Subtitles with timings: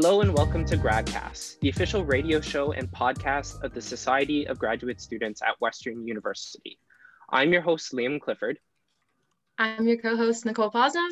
[0.00, 4.56] Hello and welcome to GradCast, the official radio show and podcast of the Society of
[4.56, 6.78] Graduate Students at Western University.
[7.28, 8.60] I'm your host, Liam Clifford.
[9.58, 11.10] I'm your co-host, Nicole Posnov.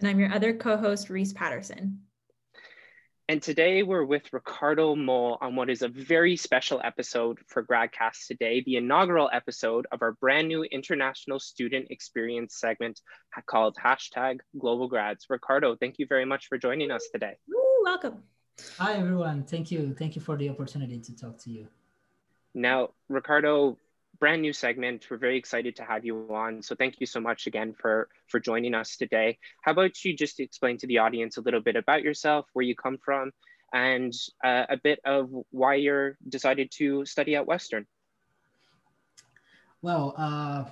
[0.00, 2.00] And I'm your other co-host, Reese Patterson.
[3.30, 8.26] And today we're with Ricardo Moll on what is a very special episode for GradCast
[8.28, 13.00] today, the inaugural episode of our brand new international student experience segment
[13.46, 15.24] called hashtag Global Grads.
[15.30, 17.36] Ricardo, thank you very much for joining us today.
[17.50, 18.22] Ooh, welcome.
[18.78, 19.44] Hi, everyone.
[19.44, 19.94] Thank you.
[19.98, 21.68] Thank you for the opportunity to talk to you.
[22.54, 23.76] Now, Ricardo,
[24.18, 25.06] brand new segment.
[25.10, 26.62] We're very excited to have you on.
[26.62, 29.38] So thank you so much again for, for joining us today.
[29.60, 32.74] How about you just explain to the audience a little bit about yourself, where you
[32.74, 33.32] come from,
[33.74, 37.86] and uh, a bit of why you're decided to study at Western?
[39.82, 40.64] Well, uh,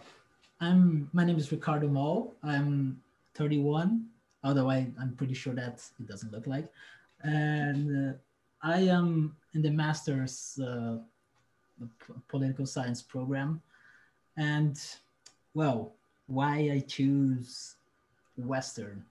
[0.63, 2.33] I'm, my name is Ricardo Mo.
[2.43, 3.03] I'm
[3.35, 4.07] 31,
[4.45, 6.73] although I, I'm pretty sure that it doesn't look like.
[7.23, 8.13] And uh,
[8.63, 10.99] I am in the master's uh,
[12.29, 13.61] political science program.
[14.37, 14.79] And
[15.55, 15.95] well,
[16.27, 17.77] why I choose
[18.37, 19.05] Western?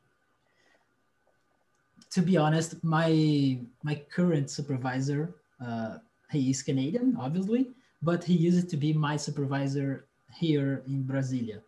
[2.11, 5.97] To be honest, my my current supervisor, uh,
[6.31, 7.67] he is Canadian, obviously,
[8.01, 11.61] but he used to be my supervisor here in Brasilia.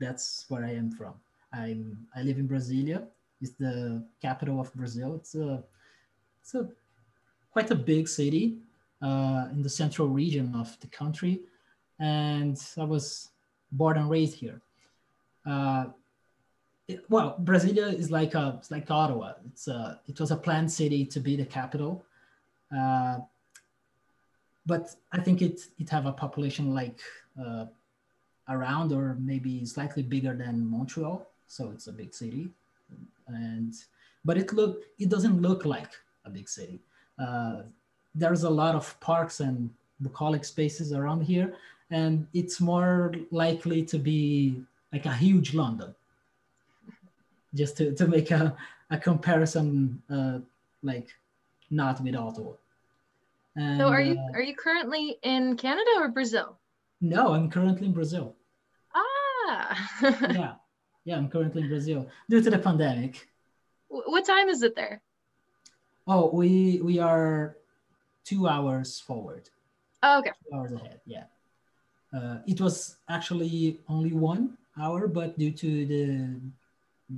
[0.00, 1.14] That's where I am from.
[1.52, 3.06] I'm I live in Brasilia.
[3.42, 5.16] It's the capital of Brazil.
[5.16, 5.62] It's a
[6.40, 6.68] it's a
[7.52, 8.56] quite a big city
[9.02, 11.40] uh, in the central region of the country.
[11.98, 13.28] And I was
[13.70, 14.60] born and raised here.
[15.44, 15.86] Uh,
[16.88, 19.34] it, well, Brasilia is like a, it's like Ottawa.
[19.46, 22.04] It's a, it was a planned city to be the capital.
[22.76, 23.18] Uh,
[24.66, 27.00] but I think it, it have a population like
[27.40, 27.66] uh,
[28.48, 31.26] around or maybe slightly bigger than Montreal.
[31.46, 32.48] So it's a big city.
[33.28, 33.74] And,
[34.24, 35.90] but it look, it doesn't look like
[36.24, 36.80] a big city.
[37.18, 37.62] Uh,
[38.14, 41.54] there's a lot of parks and bucolic spaces around here,
[41.90, 44.62] and it's more likely to be
[44.92, 45.94] like a huge London.
[47.54, 48.56] Just to, to make a,
[48.90, 50.38] a comparison, uh,
[50.82, 51.08] like
[51.70, 52.52] not with Ottawa.
[53.56, 56.58] And, so are you uh, are you currently in Canada or Brazil?
[57.02, 58.34] No, I'm currently in Brazil.
[58.94, 59.90] Ah.
[60.02, 60.54] yeah,
[61.04, 63.28] yeah, I'm currently in Brazil due to the pandemic.
[63.88, 65.02] What time is it there?
[66.06, 67.56] Oh, we we are
[68.24, 69.50] two hours forward.
[70.02, 70.30] Oh, okay.
[70.48, 71.24] Two hours ahead, yeah.
[72.12, 76.40] Uh, it was actually only one hour, but due to the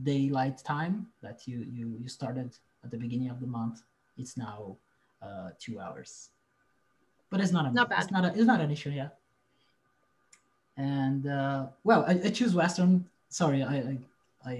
[0.03, 3.83] daylight time that you, you, you started at the beginning of the month,
[4.17, 4.77] it's now
[5.23, 6.31] uh, two hours.
[7.31, 8.03] But it's not a, not bad.
[8.03, 9.09] It's not a, it's not an issue, yeah.
[10.77, 13.07] And uh, well, I, I choose Western.
[13.41, 13.99] Sorry, I,
[14.47, 14.57] I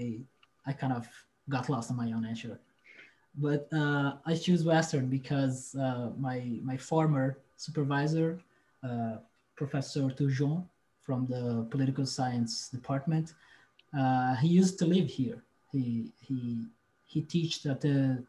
[0.69, 1.07] I kind of
[1.47, 2.59] got lost on my own answer
[3.37, 8.39] but uh, I choose Western because uh, my my former supervisor,
[8.83, 9.17] uh,
[9.55, 10.63] Professor Turgeon
[11.01, 13.33] from the political science department,
[13.97, 15.43] uh, he used to live here.
[15.71, 16.65] He he
[17.05, 18.23] he taught at the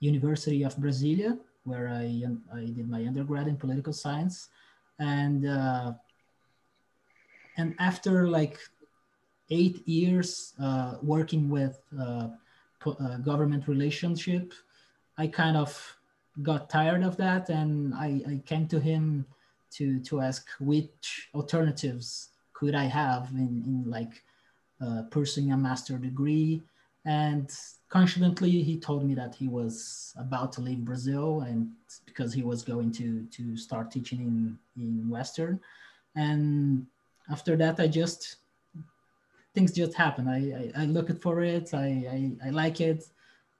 [0.00, 2.06] University of Brasilia, where I
[2.52, 4.48] I did my undergrad in political science,
[4.98, 5.92] and uh,
[7.56, 8.58] and after like
[9.50, 12.28] eight years uh, working with uh,
[13.22, 14.52] government relationship,
[15.18, 15.96] I kind of
[16.42, 19.26] got tired of that, and I, I came to him
[19.72, 24.22] to to ask which alternatives could I have in, in like
[24.80, 26.62] uh, pursuing a master degree.
[27.04, 27.50] And
[27.88, 31.70] confidently, he told me that he was about to leave Brazil, and
[32.06, 35.60] because he was going to to start teaching in in Western.
[36.14, 36.86] And
[37.30, 38.36] after that, I just
[39.54, 40.28] things just happen.
[40.28, 41.74] I, I, I look for it.
[41.74, 43.04] I, I, I like it.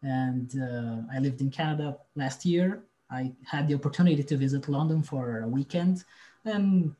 [0.02, 2.82] And uh, I lived in Canada last year.
[3.10, 6.04] I had the opportunity to visit London for a weekend,
[6.44, 6.94] and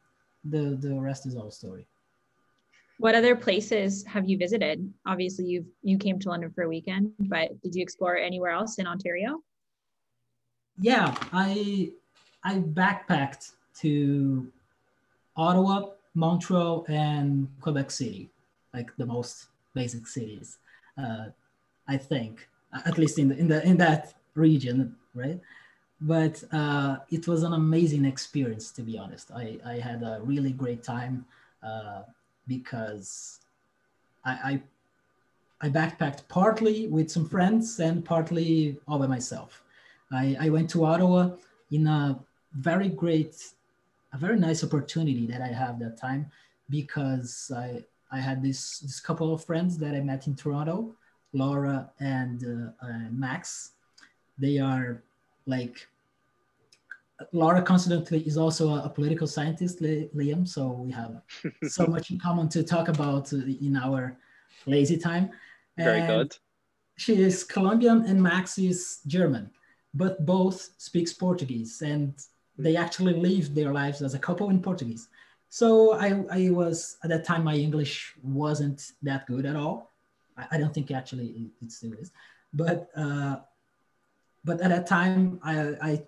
[0.45, 1.87] the, the rest is all story.
[2.99, 4.93] What other places have you visited?
[5.07, 8.79] Obviously, you you came to London for a weekend, but did you explore anywhere else
[8.79, 9.41] in Ontario?
[10.79, 11.93] Yeah, I
[12.45, 14.47] I backpacked to
[15.37, 18.29] Ottawa, Montreal, and Quebec City
[18.75, 20.59] like the most basic cities,
[20.99, 21.27] uh,
[21.89, 22.49] I think,
[22.87, 25.41] at least in the, in the in that region, right?
[26.01, 29.31] But uh, it was an amazing experience, to be honest.
[29.33, 31.27] I, I had a really great time
[31.63, 32.03] uh,
[32.49, 33.41] because
[34.25, 39.63] I, I, I backpacked partly with some friends and partly all by myself.
[40.11, 41.33] I, I went to Ottawa
[41.71, 42.19] in a
[42.55, 43.37] very great,
[44.15, 46.31] a very nice opportunity that I have that time
[46.71, 50.97] because I, I had this this couple of friends that I met in Toronto,
[51.33, 53.73] Laura and uh, uh, Max.
[54.39, 55.03] they are
[55.47, 55.87] like
[57.33, 60.49] Laura constantly is also a, political scientist, Liam.
[60.49, 61.21] So we have
[61.69, 64.17] so much in common to talk about in our
[64.67, 65.31] lazy time.
[65.77, 66.37] Very good.
[66.97, 69.51] She is Colombian and Max is German,
[69.95, 72.15] but both speaks Portuguese and
[72.59, 75.09] they actually live their lives as a couple in Portuguese.
[75.51, 79.91] So I, I was at that time my English wasn't that good at all.
[80.37, 82.13] I, I don't think actually it, it still is,
[82.55, 83.37] but uh,
[84.45, 86.03] but at that time I, I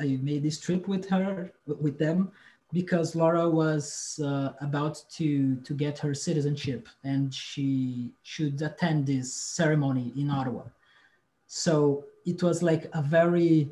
[0.00, 2.32] I, made this trip with her with them
[2.72, 9.32] because Laura was uh, about to to get her citizenship and she should attend this
[9.34, 10.62] ceremony in Ottawa.
[11.46, 13.68] So it was like a very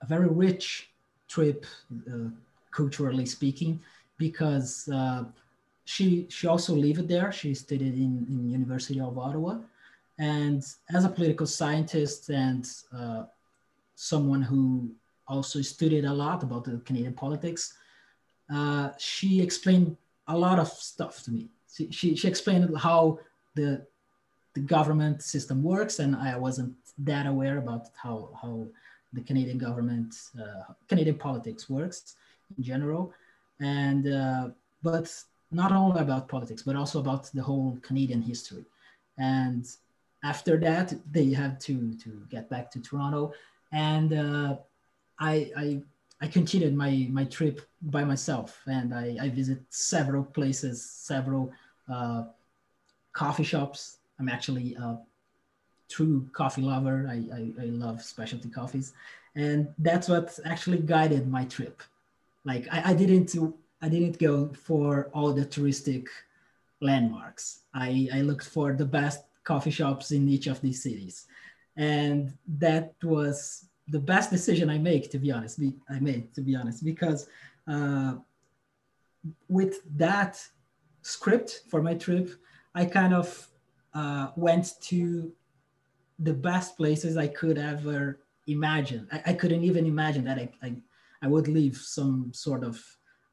[0.00, 0.90] a very rich
[1.26, 1.66] trip
[2.08, 2.30] uh,
[2.70, 3.80] culturally speaking
[4.16, 5.24] because uh,
[5.84, 7.32] she she also lived there.
[7.32, 9.58] She studied in in University of Ottawa,
[10.18, 10.62] and
[10.94, 13.24] as a political scientist and uh,
[13.94, 14.90] someone who
[15.30, 17.74] also studied a lot about the Canadian politics.
[18.52, 19.96] Uh, she explained
[20.26, 21.48] a lot of stuff to me.
[21.72, 23.20] She, she, she, explained how
[23.54, 23.86] the,
[24.54, 28.66] the government system works, and I wasn't that aware about how, how
[29.12, 32.16] the Canadian government, uh, Canadian politics works
[32.56, 33.12] in general.
[33.60, 34.48] And, uh,
[34.82, 35.12] but
[35.50, 38.64] not only about politics, but also about the whole Canadian history.
[39.18, 39.66] And
[40.24, 43.32] after that, they had to, to get back to Toronto
[43.72, 44.56] and uh,
[45.18, 45.82] I, I
[46.22, 51.52] I continued my my trip by myself, and I, I visit several places, several
[51.90, 52.24] uh,
[53.12, 53.98] coffee shops.
[54.18, 54.98] I'm actually a
[55.88, 57.06] true coffee lover.
[57.08, 58.92] I, I, I love specialty coffees,
[59.34, 61.82] and that's what actually guided my trip.
[62.44, 63.34] Like I, I didn't
[63.82, 66.06] I didn't go for all the touristic
[66.80, 67.60] landmarks.
[67.74, 71.26] I, I looked for the best coffee shops in each of these cities
[71.76, 75.58] and that was the best decision I make, to be honest.
[75.58, 77.26] Be, I made, to be honest, because
[77.66, 78.16] uh,
[79.48, 80.42] with that
[81.02, 82.30] script for my trip,
[82.74, 83.48] I kind of
[83.94, 85.32] uh, went to
[86.18, 89.08] the best places I could ever imagine.
[89.10, 90.74] I, I couldn't even imagine that I, I,
[91.22, 92.82] I would leave some sort of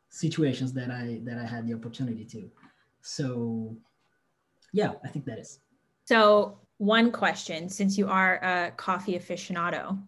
[0.10, 2.50] situations that I that I had the opportunity to.
[3.02, 3.78] So,
[4.74, 5.60] yeah, I think that is.
[6.06, 10.00] So one question since you are a coffee aficionado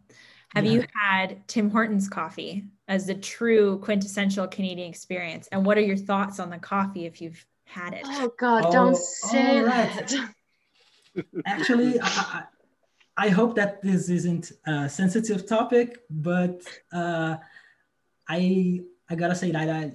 [0.54, 0.72] have yeah.
[0.72, 5.98] you had tim hortons coffee as the true quintessential canadian experience and what are your
[5.98, 10.08] thoughts on the coffee if you've had it oh god oh, don't say right.
[10.08, 12.44] that actually I,
[13.18, 16.62] I, hope that this isn't a sensitive topic but
[16.94, 17.38] uh,
[18.30, 18.80] i
[19.10, 19.92] i gotta say that i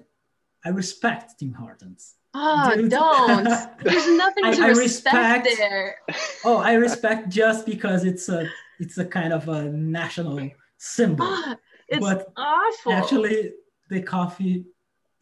[0.64, 2.90] i respect tim hortons Oh, Dude.
[2.90, 3.44] don't.
[3.84, 5.96] There's nothing to I, I respect, respect, there.
[6.44, 8.48] Oh, I respect just because it's a
[8.80, 11.26] it's a kind of a national symbol.
[11.26, 11.56] Ah,
[11.88, 12.92] it's but awful.
[12.92, 13.52] Actually,
[13.88, 14.66] the coffee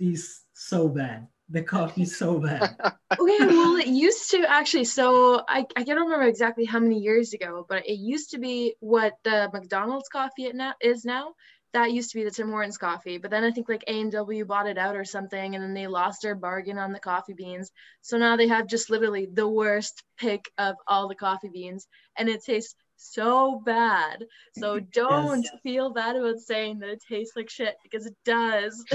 [0.01, 1.29] is so bad.
[1.51, 2.77] The coffee is so bad.
[3.13, 4.85] okay, well, it used to actually.
[4.85, 8.75] So I, I can't remember exactly how many years ago, but it used to be
[8.81, 11.35] what the McDonald's coffee it now is now
[11.73, 14.69] that used to be the Tim Hortons coffee, but then I think like A&W bought
[14.69, 17.71] it out or something, and then they lost their bargain on the coffee beans.
[18.03, 22.29] So now they have just literally the worst pick of all the coffee beans, and
[22.29, 24.25] it tastes so bad.
[24.59, 25.53] So don't yes.
[25.63, 28.85] feel bad about saying that it tastes like shit because it does.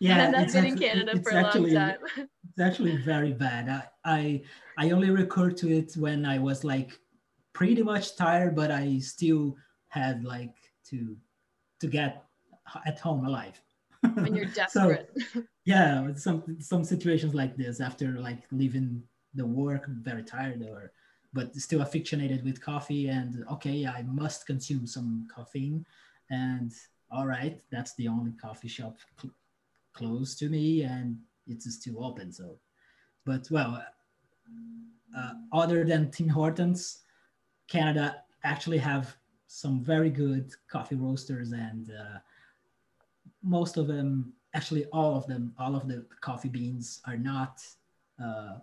[0.00, 1.98] yeah, and I've been in Canada for a actually, long time.
[2.16, 3.68] it's actually very bad.
[3.68, 4.42] I, I
[4.78, 6.98] I only recur to it when I was like
[7.52, 9.56] pretty much tired, but I still
[9.88, 10.54] had like
[10.90, 11.16] to
[11.80, 12.24] to get
[12.86, 13.60] at home alive.
[14.14, 15.10] when you're desperate.
[15.32, 19.02] so, yeah, some some situations like this after like leaving
[19.34, 20.92] the work very tired or
[21.32, 25.84] but still aficionated with coffee and okay, I must consume some caffeine
[26.30, 26.72] and
[27.10, 29.34] all right, that's the only coffee shop cl-
[29.92, 32.32] close to me and it's still open.
[32.32, 32.56] So,
[33.24, 33.82] but well,
[35.16, 37.00] uh, other than Tim Hortons,
[37.68, 39.16] Canada actually have
[39.54, 42.18] some very good coffee roasters and uh,
[43.42, 47.62] most of them actually all of them all of the coffee beans are not
[48.22, 48.54] uh,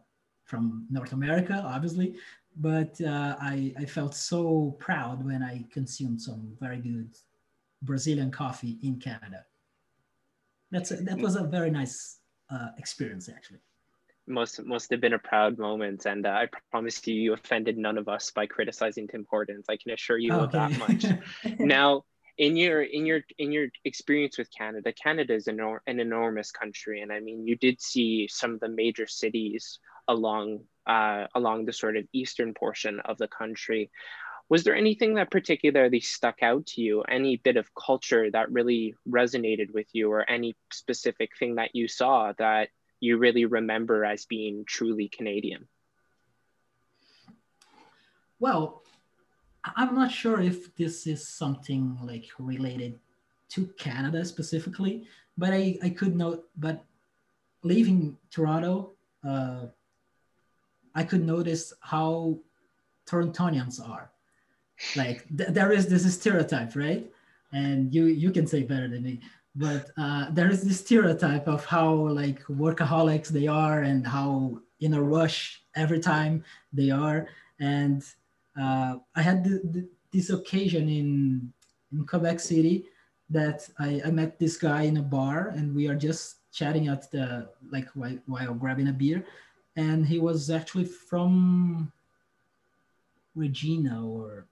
[0.44, 2.16] from north america obviously.
[2.58, 7.16] But uh, I, I felt so proud when i consumed some very good
[7.82, 9.46] brazilian coffee in canada.
[10.72, 12.18] That's a, that was a very nice
[12.50, 13.62] uh, experience actually
[14.32, 17.98] must must have been a proud moment and uh, i promise you you offended none
[17.98, 20.44] of us by criticizing tim hortons i can assure you okay.
[20.44, 21.06] of that much
[21.60, 22.04] now
[22.38, 27.02] in your in your in your experience with canada canada is an, an enormous country
[27.02, 31.74] and i mean you did see some of the major cities along uh, along the
[31.74, 33.92] sort of eastern portion of the country
[34.52, 37.04] was there anything that particularly stuck out to you?
[37.04, 41.88] Any bit of culture that really resonated with you, or any specific thing that you
[41.88, 42.68] saw that
[43.02, 45.68] you really remember as being truly Canadian?
[48.40, 48.84] Well,
[49.64, 53.00] I'm not sure if this is something like related
[53.50, 56.84] to Canada specifically, but I, I could note, but
[57.64, 58.94] leaving Toronto,
[59.28, 59.66] uh,
[60.96, 62.40] I could notice how
[63.06, 64.12] Torontonians are.
[64.96, 67.12] Like th- there is this stereotype right?
[67.54, 69.22] And you you can say better than me
[69.56, 74.94] but uh, there is this stereotype of how like workaholics they are and how in
[74.94, 77.28] a rush every time they are
[77.60, 78.04] and
[78.60, 81.52] uh, i had the, the, this occasion in
[81.92, 82.86] in quebec city
[83.30, 87.10] that I, I met this guy in a bar and we are just chatting at
[87.12, 89.26] the like while, while grabbing a beer
[89.76, 91.92] and he was actually from
[93.36, 94.48] regina or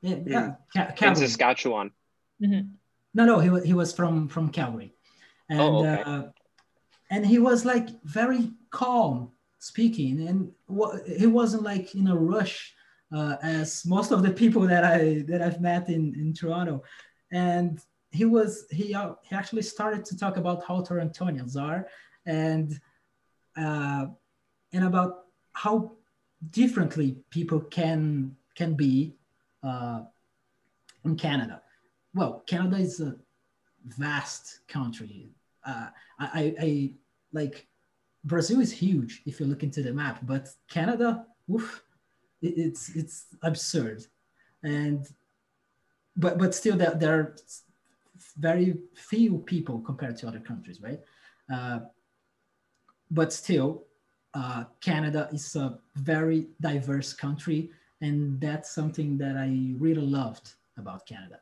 [0.00, 0.54] yeah, yeah.
[0.96, 1.92] Ca- in Saskatchewan.
[2.42, 2.68] Mm-hmm.
[3.14, 4.94] No, no, he was he was from from Calgary,
[5.48, 6.02] and oh, okay.
[6.02, 6.22] uh,
[7.10, 10.52] and he was like very calm speaking, and
[11.18, 12.74] he wasn't like in a rush
[13.14, 16.82] uh, as most of the people that I that I've met in in Toronto,
[17.30, 17.78] and
[18.10, 21.88] he was he uh, he actually started to talk about how Torontonians are,
[22.26, 22.80] and
[23.56, 24.06] uh,
[24.72, 25.92] and about how
[26.50, 29.14] differently people can can be
[29.62, 30.02] uh,
[31.04, 31.62] in Canada.
[32.14, 33.16] Well, Canada is a
[33.86, 35.30] vast country.
[35.64, 35.88] Uh,
[36.18, 36.92] I, I
[37.32, 37.66] like
[38.24, 41.82] Brazil is huge if you look into the map, but Canada, oof,
[42.42, 44.06] it, it's it's absurd,
[44.62, 45.06] and
[46.16, 47.36] but but still there, there are
[48.38, 51.00] very few people compared to other countries, right?
[51.52, 51.80] Uh,
[53.10, 53.84] but still,
[54.34, 57.70] uh, Canada is a very diverse country
[58.02, 61.40] and that's something that I really loved about Canada.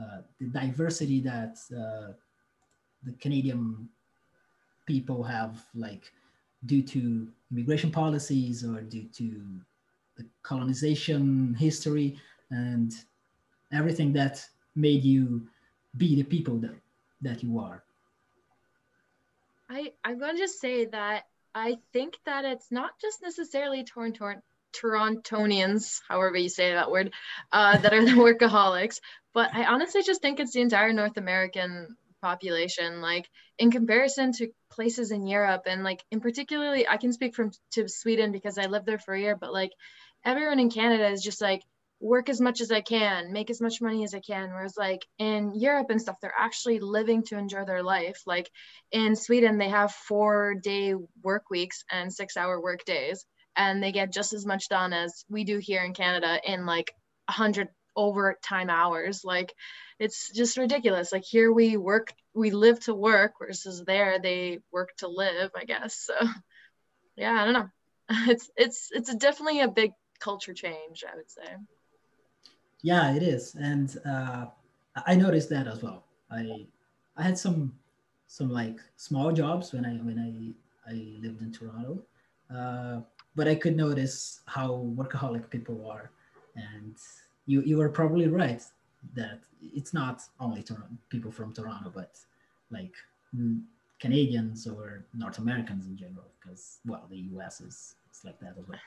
[0.00, 2.12] Uh, the diversity that uh,
[3.02, 3.88] the Canadian
[4.86, 6.12] people have, like
[6.66, 9.42] due to immigration policies or due to
[10.16, 12.18] the colonization history
[12.50, 12.92] and
[13.72, 15.46] everything that made you
[15.96, 16.74] be the people that,
[17.22, 17.82] that you are.
[19.68, 21.24] I, I'm going to just say that
[21.54, 27.12] I think that it's not just necessarily torn torn Torontonians, however you say that word,
[27.52, 29.00] uh, that are the workaholics.
[29.36, 33.02] But I honestly just think it's the entire North American population.
[33.02, 33.28] Like
[33.58, 37.86] in comparison to places in Europe, and like in particularly, I can speak from to
[37.86, 39.36] Sweden because I lived there for a year.
[39.36, 39.72] But like
[40.24, 41.60] everyone in Canada is just like
[42.00, 44.48] work as much as I can, make as much money as I can.
[44.54, 48.22] Whereas like in Europe and stuff, they're actually living to enjoy their life.
[48.24, 48.50] Like
[48.90, 53.92] in Sweden, they have four day work weeks and six hour work days and they
[53.92, 56.90] get just as much done as we do here in Canada in like
[57.28, 59.24] a 100 overtime hours.
[59.24, 59.54] Like
[59.98, 61.12] it's just ridiculous.
[61.12, 65.64] Like here we work, we live to work versus there they work to live, I
[65.64, 65.94] guess.
[65.96, 66.14] So
[67.16, 67.68] yeah, I don't know.
[68.28, 71.56] It's it's it's definitely a big culture change, I would say.
[72.82, 74.46] Yeah, it is, and uh,
[75.06, 76.04] I noticed that as well.
[76.30, 76.66] I
[77.16, 77.72] I had some
[78.26, 82.02] some like small jobs when I when I I lived in Toronto.
[82.54, 83.00] Uh,
[83.34, 86.12] but I could notice how workaholic people are,
[86.54, 86.96] and
[87.46, 88.62] you you were probably right
[89.14, 92.18] that it's not only Toronto, people from Toronto, but
[92.70, 92.92] like
[94.00, 97.60] Canadians or North Americans in general, because well, the U.S.
[97.60, 98.78] is it's like that as well.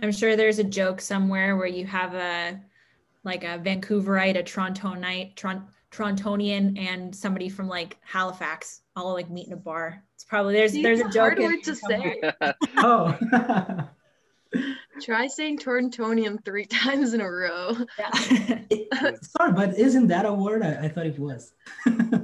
[0.00, 2.60] I'm sure there's a joke somewhere where you have a
[3.24, 9.46] like a Vancouverite, a Torontonite, Toronto Torontonian and somebody from like Halifax all like meet
[9.46, 10.02] in a bar.
[10.14, 11.34] It's probably there's See, there's a joke.
[11.34, 12.20] Hard word to say.
[12.76, 13.88] oh.
[15.00, 17.76] Try saying Torontonian three times in a row.
[17.98, 19.12] Yeah.
[19.22, 20.62] Sorry, but isn't that a word?
[20.62, 21.52] I, I thought it was.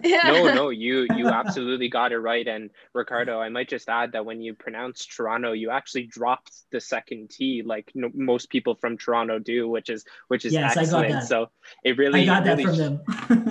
[0.02, 0.20] yeah.
[0.32, 2.46] No, no, you you absolutely got it right.
[2.46, 6.80] And Ricardo, I might just add that when you pronounce Toronto, you actually dropped the
[6.80, 11.24] second T, like no, most people from Toronto do, which is which is yes, excellent.
[11.24, 11.50] So
[11.84, 12.98] it really really,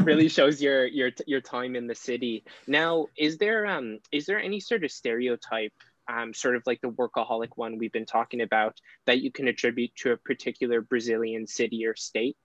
[0.04, 2.44] really shows your your your time in the city.
[2.68, 5.74] Now, is there um is there any sort of stereotype
[6.12, 9.96] um, sort of like the workaholic one we've been talking about that you can attribute
[9.98, 12.38] to a particular Brazilian city or state?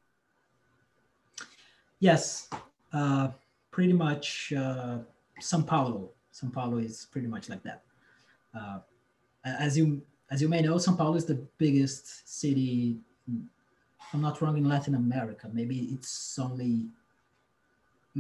[1.99, 2.49] Yes,
[2.93, 3.29] uh,
[3.71, 4.99] pretty much uh,
[5.41, 6.11] São Paulo.
[6.33, 7.83] São Paulo is pretty much like that.
[8.55, 8.79] Uh,
[9.45, 12.97] as you as you may know, São Paulo is the biggest city.
[14.13, 15.49] I'm not wrong in Latin America.
[15.53, 16.87] Maybe it's only.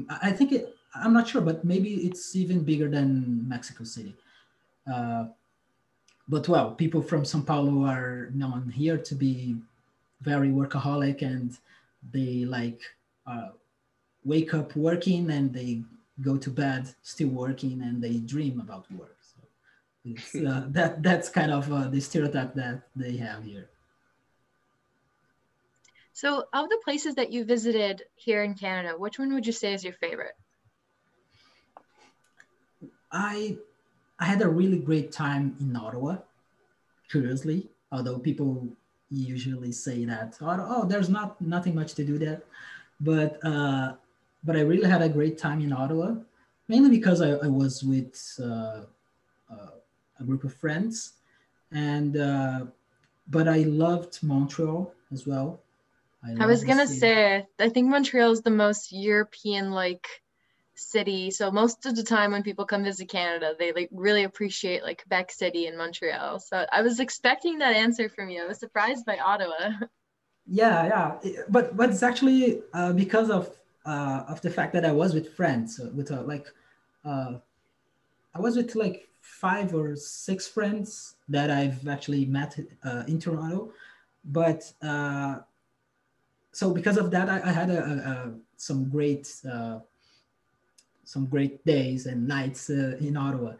[0.08, 0.74] I think it.
[0.94, 4.14] I'm not sure, but maybe it's even bigger than Mexico City.
[4.90, 5.26] Uh,
[6.28, 9.56] but well, people from Sao Paulo are known here to be
[10.22, 11.56] very workaholic and
[12.12, 12.80] they like
[13.26, 13.48] uh,
[14.24, 15.82] wake up working and they
[16.22, 19.16] go to bed still working and they dream about work.
[19.20, 19.40] So
[20.04, 23.68] it's, uh, that that's kind of uh, the stereotype that they have here.
[26.12, 29.74] So, of the places that you visited here in Canada, which one would you say
[29.74, 30.32] is your favorite?
[33.12, 33.58] I
[34.18, 36.16] I had a really great time in Ottawa.
[37.10, 38.66] Curiously, although people
[39.10, 42.42] usually say that oh, oh there's not nothing much to do there,
[43.00, 43.94] but uh,
[44.42, 46.14] but I really had a great time in Ottawa,
[46.68, 48.82] mainly because I, I was with uh,
[49.50, 49.76] uh,
[50.18, 51.12] a group of friends,
[51.70, 52.66] and uh,
[53.28, 55.60] but I loved Montreal as well.
[56.24, 60.08] I, I was gonna say, I think Montreal is the most European-like
[60.78, 61.30] city.
[61.30, 65.02] So most of the time when people come visit Canada, they like really appreciate like
[65.02, 66.38] Quebec City and Montreal.
[66.40, 68.42] So I was expecting that answer from you.
[68.42, 69.70] I was surprised by Ottawa.
[70.48, 73.50] Yeah, yeah, but but it's actually uh, because of
[73.84, 76.46] uh, of the fact that I was with friends, uh, with uh, like
[77.04, 77.38] uh,
[78.32, 83.72] I was with like five or six friends that I've actually met uh, in Toronto,
[84.24, 85.40] but uh,
[86.52, 89.80] so because of that, I, I had a, a, a, some great uh,
[91.06, 93.52] some great days and nights uh, in Ottawa.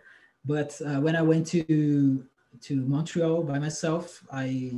[0.44, 2.24] But uh, when I went to
[2.62, 4.72] to Montreal by myself, I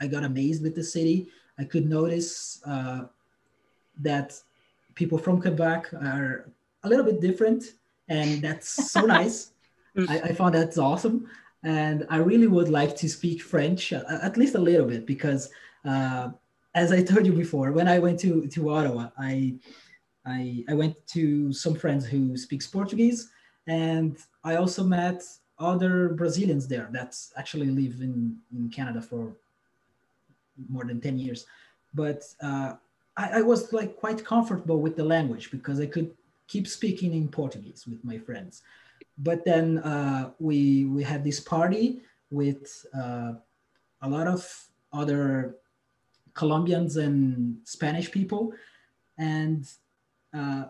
[0.00, 1.28] I got amazed with the city.
[1.58, 3.02] I could notice uh,
[4.00, 4.40] that
[4.94, 6.48] people from Quebec are
[6.82, 7.74] a little bit different,
[8.08, 9.52] and that's so nice.
[10.08, 11.28] I, I found that's awesome,
[11.62, 15.50] and I really would like to speak French uh, at least a little bit because
[15.84, 16.30] uh,
[16.74, 19.54] as I told you before, when I went to, to Ottawa, I,
[20.28, 23.30] I, I went to some friends who speaks Portuguese,
[23.66, 25.22] and I also met
[25.58, 29.32] other Brazilians there that actually live in, in Canada for
[30.68, 31.46] more than 10 years.
[31.94, 32.74] But uh,
[33.16, 36.10] I, I was like quite comfortable with the language because I could
[36.46, 38.62] keep speaking in Portuguese with my friends.
[39.18, 43.32] But then uh, we, we had this party with uh,
[44.02, 44.46] a lot of
[44.92, 45.56] other
[46.34, 48.52] Colombians and Spanish people,
[49.18, 49.66] and
[50.34, 50.64] uh,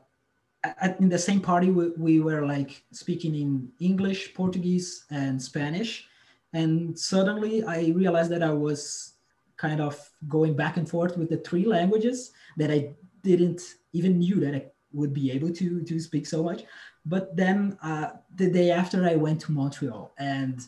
[0.65, 6.07] at, in the same party we, we were like speaking in English, Portuguese, and Spanish,
[6.53, 9.15] and suddenly I realized that I was
[9.57, 14.37] kind of going back and forth with the three languages that I didn't even knew
[14.41, 16.65] that I would be able to to speak so much.
[17.05, 20.61] But then uh, the day after I went to Montreal and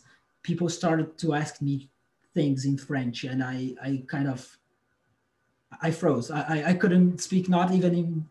[0.42, 1.90] people started to ask me
[2.34, 4.56] things in French and I, I kind of
[5.82, 6.30] I froze.
[6.30, 8.28] I, I couldn't speak, not even in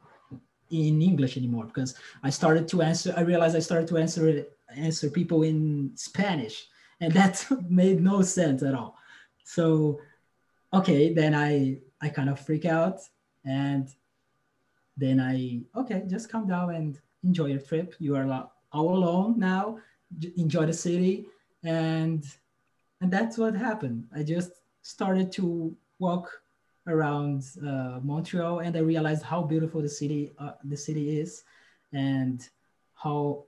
[0.69, 3.13] in English anymore, because I started to answer.
[3.15, 6.67] I realized I started to answer answer people in Spanish,
[6.99, 8.97] and that made no sense at all.
[9.43, 9.99] So,
[10.73, 12.99] okay, then I I kind of freak out,
[13.45, 13.89] and
[14.97, 17.95] then I okay, just calm down and enjoy your trip.
[17.99, 19.79] You are all alone now.
[20.37, 21.25] Enjoy the city,
[21.63, 22.23] and
[23.01, 24.07] and that's what happened.
[24.15, 24.51] I just
[24.81, 26.41] started to walk
[26.89, 31.43] around uh, Montreal, and I realized how beautiful the city uh, the city is,
[31.93, 32.41] and
[32.95, 33.45] how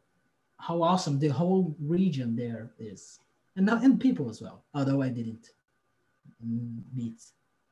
[0.58, 3.20] how awesome the whole region there is,
[3.56, 4.64] and and people as well.
[4.74, 5.50] Although I didn't
[6.94, 7.22] meet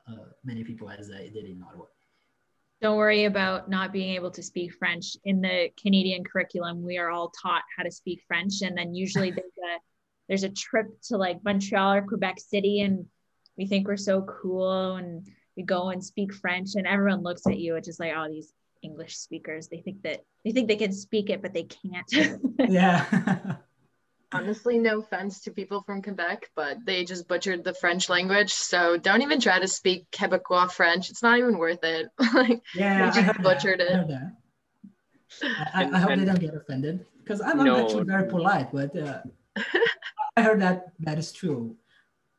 [0.08, 1.86] uh, many people as I did in Ottawa.
[2.80, 5.16] Don't worry about not being able to speak French.
[5.24, 9.30] In the Canadian curriculum, we are all taught how to speak French, and then usually
[9.38, 9.78] there's a
[10.28, 13.06] there's a trip to like Montreal or Quebec City, and
[13.56, 15.26] we think we're so cool and
[15.60, 18.52] you go and speak French and everyone looks at you, it's just like, oh, these
[18.82, 22.40] English speakers, they think that they think they can speak it, but they can't.
[22.58, 23.56] yeah.
[24.32, 28.52] Honestly, no offense to people from Quebec, but they just butchered the French language.
[28.52, 31.10] So don't even try to speak Quebecois French.
[31.10, 32.08] It's not even worth it.
[32.34, 34.08] like, yeah, they just butchered that.
[34.08, 35.46] it.
[35.74, 37.84] I, I, I, hope they don't get offended because I'm no.
[37.84, 39.20] actually very polite, but uh,
[40.36, 41.76] I heard that that is true.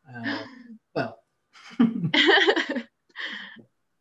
[0.10, 0.44] Uh,
[0.96, 1.20] well.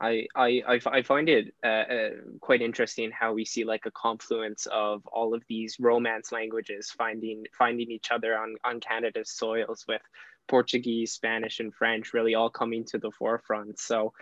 [0.00, 2.08] I, I, I find it uh, uh,
[2.40, 7.44] quite interesting how we see like a confluence of all of these Romance languages finding
[7.56, 10.00] finding each other on, on Canada's soils with
[10.48, 13.78] Portuguese, Spanish, and French really all coming to the forefront.
[13.78, 14.12] So,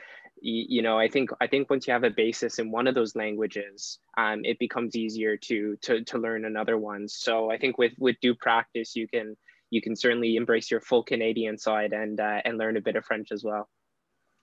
[0.41, 3.17] you, know, I think I think once you have a basis in one of those
[3.17, 7.09] languages, um, it becomes easier to to to learn another one.
[7.09, 9.37] So I think with with due practice, you can
[9.71, 13.05] you can certainly embrace your full Canadian side and uh, and learn a bit of
[13.05, 13.69] French as well.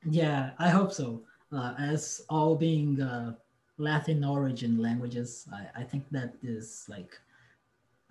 [0.09, 1.21] Yeah, I hope so.
[1.51, 3.33] Uh, as all being uh,
[3.77, 7.17] Latin origin languages, I, I think that is like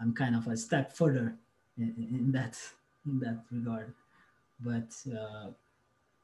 [0.01, 1.35] I'm kind of a step further
[1.79, 2.59] in, in that
[3.07, 3.93] in that regard.
[4.61, 5.51] But uh,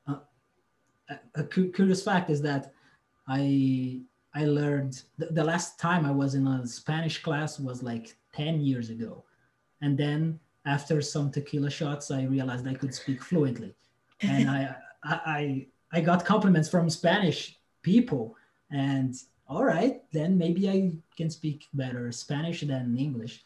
[0.09, 0.17] uh
[1.35, 2.73] a curious fact is that
[3.29, 4.01] I
[4.35, 8.61] I learned the, the last time I was in a Spanish class was like 10
[8.61, 9.25] years ago.
[9.83, 13.75] And then after some tequila shots, I realized I could speak fluently.
[14.21, 18.37] And I, I, I got compliments from Spanish people.
[18.71, 19.15] And
[19.49, 23.43] all right, then maybe I can speak better Spanish than English.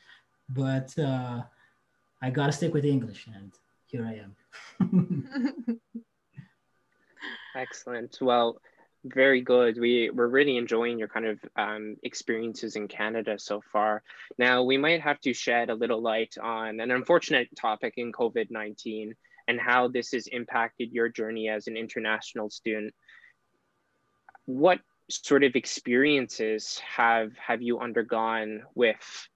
[0.49, 1.43] But uh,
[2.21, 3.27] I got to stick with English.
[3.35, 3.53] And
[3.87, 4.21] here I
[4.81, 5.81] am.
[7.57, 8.19] Excellent.
[8.21, 8.61] Well,
[9.05, 9.79] very good.
[9.79, 14.03] We we're really enjoying your kind of um, experiences in Canada so far.
[14.39, 18.51] Now we might have to shed a little light on an unfortunate topic in COVID
[18.51, 19.15] nineteen
[19.49, 22.95] and how this has impacted your journey as an international student.
[24.47, 24.81] What
[25.11, 29.29] sort of experiences have have you undergone with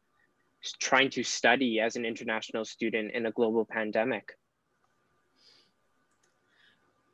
[0.81, 4.33] trying to study as an international student in a global pandemic?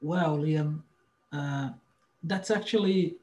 [0.01, 0.83] Well, Liam.
[1.33, 1.71] Uh
[2.25, 3.17] that's actually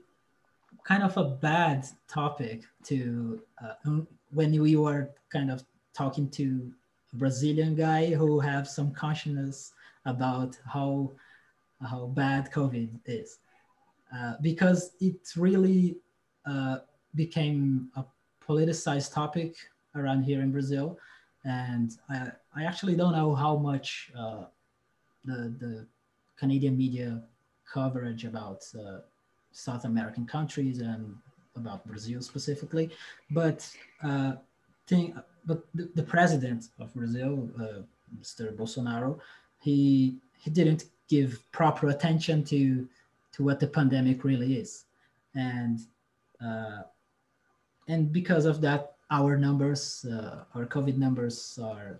[0.83, 6.71] kind of a bad topic to uh, um, when you are kind of talking to
[7.13, 9.73] Brazilian guy who have some consciousness
[10.05, 11.11] about how
[11.81, 13.39] how bad COVID is,
[14.15, 15.97] uh, because it really
[16.45, 16.77] uh,
[17.15, 18.05] became a
[18.47, 19.55] politicized topic
[19.95, 20.97] around here in Brazil,
[21.43, 24.45] and I, I actually don't know how much uh,
[25.25, 25.87] the the
[26.37, 27.21] Canadian media
[27.71, 28.99] coverage about uh,
[29.51, 31.15] South American countries and
[31.55, 32.89] about Brazil specifically.
[33.31, 33.69] But
[34.03, 34.33] uh,
[34.87, 37.81] thing, but the, the, president of Brazil, uh,
[38.19, 38.55] Mr.
[38.55, 39.19] Bolsonaro,
[39.59, 42.87] he he didn't give proper attention to
[43.33, 44.85] to what the pandemic really is,
[45.35, 45.79] and
[46.43, 46.81] uh,
[47.87, 51.99] and because of that, our numbers, uh, our COVID numbers are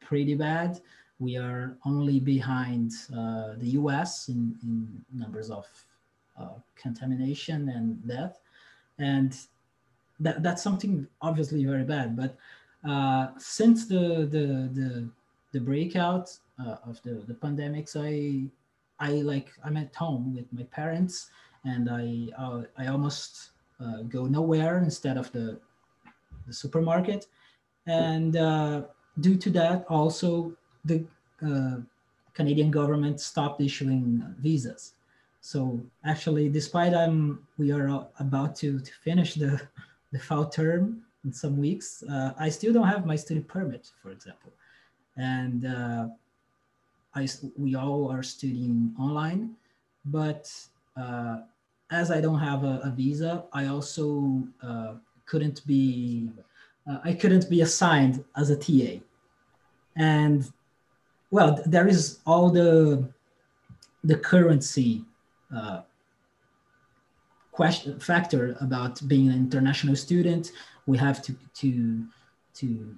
[0.00, 0.80] pretty bad
[1.22, 5.66] we are only behind uh, the US in, in numbers of
[6.38, 8.40] uh, contamination and death.
[8.98, 9.36] And
[10.22, 12.16] that, that's something obviously very bad.
[12.16, 12.36] But
[12.88, 14.46] uh, since the, the,
[14.78, 15.08] the,
[15.52, 16.26] the breakout
[16.58, 18.48] uh, of the, the pandemics, I,
[18.98, 21.30] I like, I'm at home with my parents
[21.64, 25.58] and I, uh, I almost uh, go nowhere instead of the,
[26.46, 27.26] the supermarket.
[27.86, 28.32] And
[29.20, 30.52] due to that, also
[30.84, 31.04] the
[31.46, 31.76] uh,
[32.34, 34.94] Canadian government stopped issuing visas.
[35.40, 39.60] So actually, despite I'm, we are about to, to finish the,
[40.12, 44.10] the fall term in some weeks, uh, I still don't have my student permit, for
[44.10, 44.52] example.
[45.16, 46.08] And uh,
[47.14, 49.54] I, we all are studying online,
[50.04, 50.52] but
[50.96, 51.38] uh,
[51.90, 54.94] as I don't have a, a visa, I also uh,
[55.26, 56.30] couldn't be,
[56.90, 59.02] uh, I couldn't be assigned as a TA.
[59.96, 60.50] And
[61.30, 63.08] well, there is all the
[64.04, 65.04] the currency
[65.54, 65.82] uh,
[67.52, 70.50] question factor about being an international student.
[70.86, 72.04] We have to to
[72.54, 72.96] to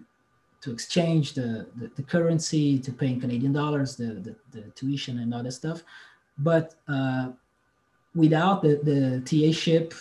[0.62, 5.18] to exchange the, the, the currency to pay in Canadian dollars, the, the, the tuition
[5.18, 5.82] and other stuff.
[6.38, 7.32] But uh,
[8.14, 9.92] without the, the TA ship,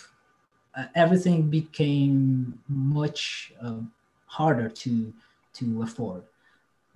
[0.74, 3.80] uh, everything became much uh,
[4.26, 5.12] harder to
[5.52, 6.24] to afford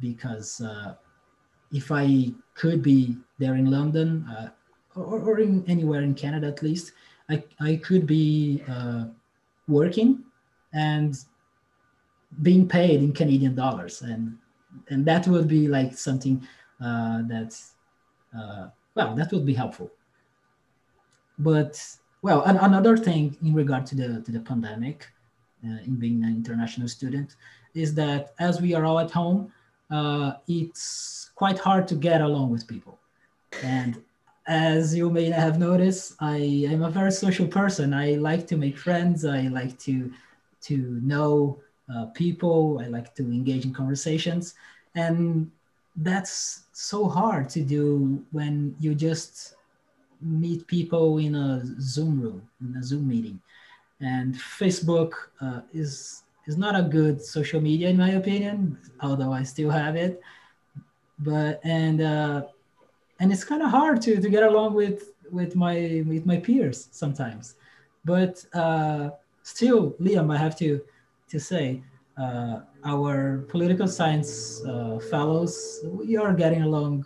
[0.00, 0.94] because uh,
[1.70, 4.48] if I could be there in London uh,
[4.96, 6.92] or, or in anywhere in Canada at least,
[7.30, 9.06] I, I could be uh,
[9.66, 10.24] working
[10.72, 11.16] and
[12.42, 14.02] being paid in Canadian dollars.
[14.02, 14.38] And,
[14.88, 16.46] and that would be like something
[16.80, 17.60] uh, that,
[18.36, 19.90] uh, well, that would be helpful.
[21.38, 21.84] But,
[22.22, 25.06] well, an, another thing in regard to the, to the pandemic,
[25.64, 27.36] uh, in being an international student,
[27.74, 29.52] is that as we are all at home,
[29.90, 32.98] uh, it's quite hard to get along with people.
[33.62, 34.02] And
[34.48, 37.92] as you may have noticed, I am a very social person.
[37.92, 39.24] I like to make friends.
[39.24, 40.10] I like to
[40.62, 41.60] to know
[41.94, 42.80] uh, people.
[42.82, 44.54] I like to engage in conversations,
[44.94, 45.50] and
[45.96, 49.54] that's so hard to do when you just
[50.22, 53.40] meet people in a Zoom room, in a Zoom meeting.
[54.00, 59.42] And Facebook uh, is is not a good social media in my opinion, although I
[59.42, 60.22] still have it.
[61.18, 62.42] But and uh,
[63.20, 66.88] and it's kind of hard to to get along with with my with my peers
[66.92, 67.54] sometimes.
[68.04, 69.10] But uh,
[69.42, 70.80] still, Liam, I have to
[71.28, 71.82] to say,
[72.16, 77.04] uh, our political science uh, fellows, we are getting along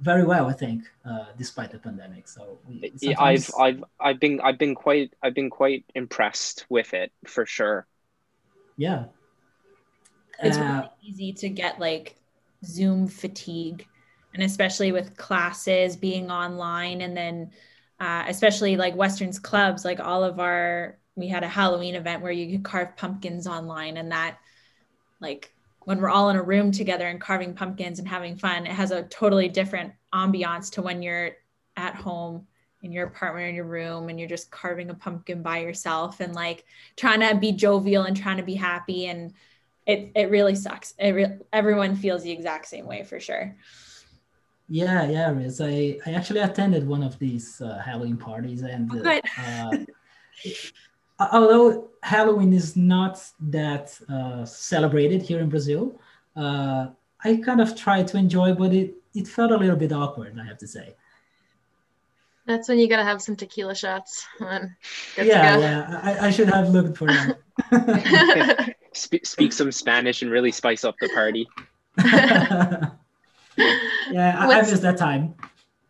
[0.00, 2.26] very well, I think, uh, despite the pandemic.
[2.26, 6.94] So we, yeah, I've I've I've been I've been quite I've been quite impressed with
[6.94, 7.86] it for sure
[8.80, 9.04] yeah
[10.42, 12.16] it's uh, really easy to get like
[12.64, 13.86] zoom fatigue
[14.34, 17.50] and especially with classes being online and then
[17.98, 22.32] uh, especially like Western's clubs, like all of our, we had a Halloween event where
[22.32, 24.38] you could carve pumpkins online and that
[25.20, 28.72] like when we're all in a room together and carving pumpkins and having fun, it
[28.72, 31.32] has a totally different ambiance to when you're
[31.76, 32.46] at home
[32.82, 36.20] in your apartment or in your room and you're just carving a pumpkin by yourself
[36.20, 36.64] and like
[36.96, 39.34] trying to be jovial and trying to be happy and
[39.86, 40.94] it it really sucks.
[40.98, 43.56] It re- everyone feels the exact same way for sure.
[44.72, 45.60] Yeah, yeah, Riz.
[45.60, 49.20] I, I actually attended one of these uh, Halloween parties, and oh,
[51.18, 56.00] uh, although Halloween is not that uh, celebrated here in Brazil,
[56.36, 56.86] uh,
[57.24, 60.44] I kind of tried to enjoy, but it, it felt a little bit awkward, I
[60.44, 60.94] have to say.
[62.46, 64.24] That's when you gotta have some tequila shots.
[64.40, 64.70] yeah,
[65.18, 66.00] yeah.
[66.00, 68.76] I, I should have looked for that.
[68.92, 71.48] speak some Spanish and really spice up the party.
[74.10, 75.34] yeah, I, I missed that time.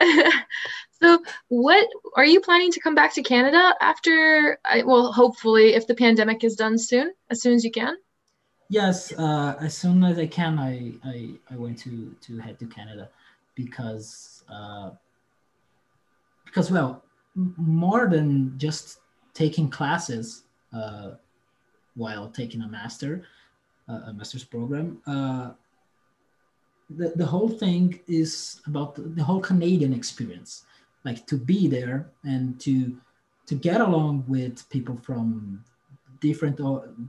[1.02, 4.58] so, what are you planning to come back to Canada after?
[4.84, 7.96] Well, hopefully, if the pandemic is done soon, as soon as you can.
[8.68, 12.66] Yes, uh, as soon as I can, I I, I went to to head to
[12.66, 13.10] Canada
[13.54, 14.90] because uh,
[16.44, 17.02] because well,
[17.34, 19.00] more than just
[19.34, 21.12] taking classes uh,
[21.94, 23.24] while taking a master,
[23.88, 25.00] uh, a master's program.
[26.90, 30.64] Uh, the, the whole thing is about the, the whole Canadian experience,
[31.04, 32.96] like to be there and to
[33.46, 35.64] to get along with people from
[36.20, 36.60] different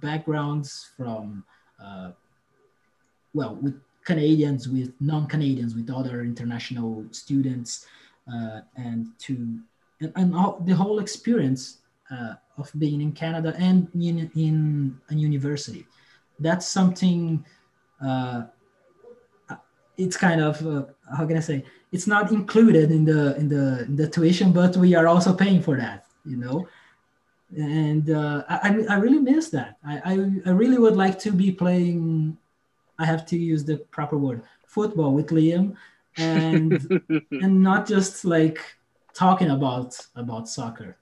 [0.01, 1.43] backgrounds, from
[1.83, 2.11] uh,
[3.33, 7.85] well, with Canadians, with non-Canadians, with other international students,
[8.33, 9.59] uh, and to
[9.99, 11.77] and, and all, the whole experience
[12.09, 15.85] uh, of being in Canada and in, in a university.
[16.39, 17.45] That's something
[18.03, 18.43] uh,
[19.97, 23.83] it's kind of uh, how can I say it's not included in the in the
[23.83, 26.67] in the tuition, but we are also paying for that, you know.
[27.55, 29.77] And uh, I I really miss that.
[29.85, 30.13] I, I
[30.45, 32.37] I really would like to be playing.
[32.97, 35.75] I have to use the proper word football with Liam,
[36.17, 37.01] and
[37.31, 38.59] and not just like
[39.13, 40.97] talking about about soccer.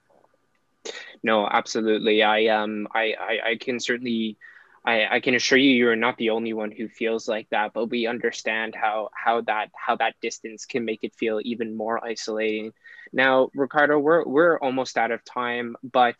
[1.22, 2.22] No, absolutely.
[2.22, 4.36] I um I I, I can certainly
[4.84, 7.86] I, I can assure you you're not the only one who feels like that but
[7.86, 12.72] we understand how how that how that distance can make it feel even more isolating.
[13.12, 16.16] Now ricardo we're we're almost out of time but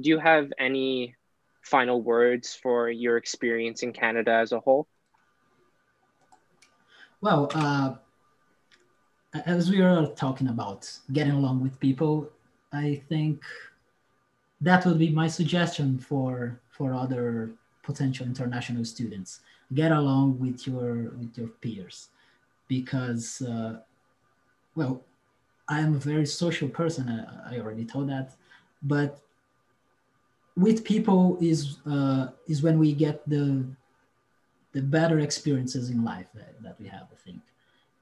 [0.00, 1.14] do you have any
[1.62, 4.86] final words for your experience in canada as a whole?
[7.20, 7.94] Well uh,
[9.46, 12.30] as we are talking about getting along with people
[12.72, 13.42] i think
[14.60, 17.50] that would be my suggestion for for other
[17.84, 19.40] potential international students.
[19.72, 22.08] Get along with your with your peers,
[22.68, 23.80] because uh,
[24.74, 25.02] well,
[25.68, 27.08] I am a very social person.
[27.08, 28.34] I, I, already told that,
[28.82, 29.20] but
[30.56, 33.64] with people is uh, is when we get the
[34.72, 37.06] the better experiences in life that, that we have.
[37.12, 37.40] I think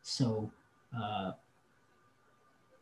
[0.03, 0.51] so.
[0.97, 1.33] Uh,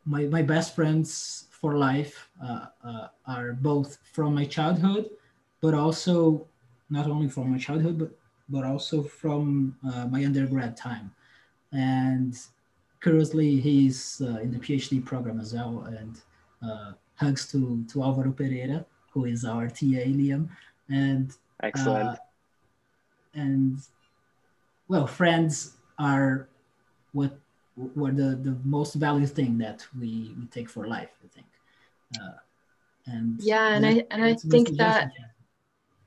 [0.05, 5.09] my my best friends for life uh, uh, are both from my childhood,
[5.61, 6.47] but also
[6.91, 8.11] not only from my childhood, but
[8.49, 11.11] but also from uh, my undergrad time.
[11.71, 12.37] And
[12.99, 15.87] currently, he's uh, in the PhD program as well.
[15.87, 16.19] And
[16.61, 20.49] uh, thanks to to Alvaro Pereira, who is our TA, Liam.
[20.89, 22.09] And excellent.
[22.09, 22.15] Uh,
[23.33, 23.79] and
[24.89, 26.49] well, friends are
[27.13, 27.31] what
[27.95, 31.47] were the, the most valued thing that we, we take for life, I think.
[32.19, 32.37] Uh,
[33.05, 35.11] and yeah, and I and I think that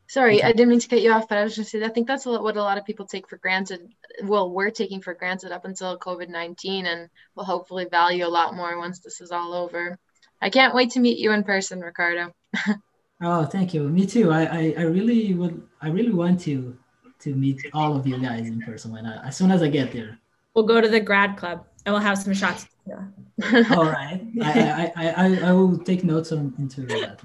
[0.07, 0.49] Sorry, okay.
[0.49, 2.27] I didn't mean to cut you off, but I was just saying I think that's
[2.27, 3.93] what a lot of people take for granted.
[4.23, 8.55] Well, we're taking for granted up until COVID 19, and we'll hopefully value a lot
[8.55, 9.99] more once this is all over.
[10.40, 12.35] I can't wait to meet you in person, Ricardo.
[13.23, 13.88] oh, thank you.
[13.88, 14.31] Me too.
[14.31, 15.62] I, I, I really would.
[15.81, 16.77] I really want to
[17.21, 19.93] to meet all of you guys in person when I, as soon as I get
[19.93, 20.19] there.
[20.55, 22.67] We'll go to the grad club and we'll have some shots.
[22.87, 23.05] Yeah.
[23.75, 24.21] all right.
[24.43, 27.21] I, I, I, I will take notes on into that.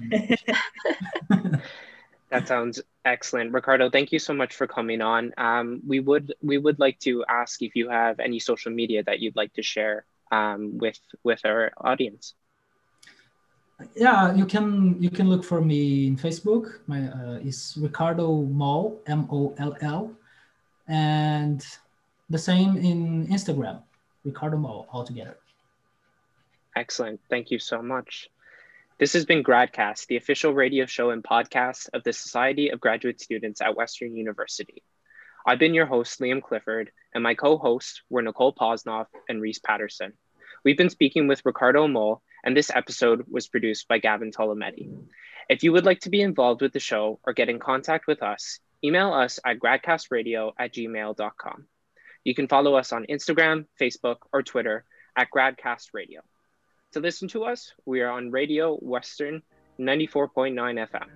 [2.30, 3.90] That sounds excellent, Ricardo.
[3.90, 5.32] Thank you so much for coming on.
[5.36, 9.18] Um, we would we would like to ask if you have any social media that
[9.18, 12.34] you'd like to share um, with with our audience.
[13.96, 16.80] Yeah, you can you can look for me in Facebook.
[16.86, 20.12] My uh, is Ricardo Moll M O L L,
[20.86, 21.66] and
[22.28, 23.82] the same in Instagram,
[24.24, 25.36] Ricardo Moll altogether.
[26.76, 27.20] Excellent.
[27.28, 28.30] Thank you so much.
[29.00, 33.18] This has been GradCast, the official radio show and podcast of the Society of Graduate
[33.18, 34.82] Students at Western University.
[35.46, 39.58] I've been your host, Liam Clifford, and my co hosts were Nicole Posnoff and Reese
[39.58, 40.12] Patterson.
[40.66, 44.94] We've been speaking with Ricardo Moll, and this episode was produced by Gavin Tolometti.
[45.48, 48.22] If you would like to be involved with the show or get in contact with
[48.22, 51.64] us, email us at gradcastradio at gmail.com.
[52.24, 54.84] You can follow us on Instagram, Facebook, or Twitter
[55.16, 56.20] at GradCastRadio.
[56.92, 59.42] To listen to us, we are on Radio Western
[59.78, 61.06] 94.9 FM.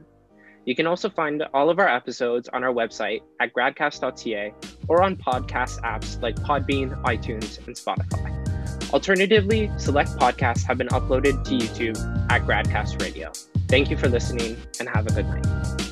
[0.65, 4.55] You can also find all of our episodes on our website at gradcast.ca
[4.87, 8.93] or on podcast apps like Podbean, iTunes, and Spotify.
[8.93, 11.99] Alternatively, select podcasts have been uploaded to YouTube
[12.31, 13.33] at Gradcast Radio.
[13.67, 15.84] Thank you for listening and have a good night.